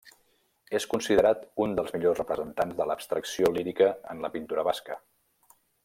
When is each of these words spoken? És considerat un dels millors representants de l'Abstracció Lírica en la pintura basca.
És 0.77 0.85
considerat 0.93 1.43
un 1.65 1.75
dels 1.79 1.93
millors 1.97 2.19
representants 2.23 2.79
de 2.81 2.89
l'Abstracció 2.93 3.53
Lírica 3.59 3.91
en 4.15 4.25
la 4.27 4.33
pintura 4.39 4.69
basca. 4.71 4.99